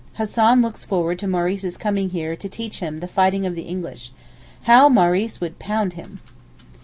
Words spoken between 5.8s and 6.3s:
him!